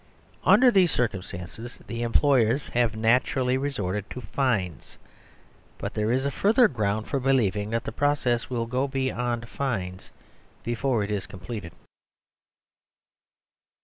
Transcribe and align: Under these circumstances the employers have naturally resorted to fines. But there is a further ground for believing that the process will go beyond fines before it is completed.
Under 0.45 0.71
these 0.71 0.91
circumstances 0.91 1.77
the 1.85 2.01
employers 2.01 2.69
have 2.69 2.95
naturally 2.95 3.55
resorted 3.55 4.09
to 4.09 4.19
fines. 4.21 4.97
But 5.77 5.93
there 5.93 6.11
is 6.11 6.25
a 6.25 6.31
further 6.31 6.67
ground 6.67 7.05
for 7.07 7.19
believing 7.19 7.69
that 7.69 7.83
the 7.83 7.91
process 7.91 8.49
will 8.49 8.65
go 8.65 8.87
beyond 8.87 9.47
fines 9.47 10.09
before 10.63 11.03
it 11.03 11.11
is 11.11 11.27
completed. 11.27 11.73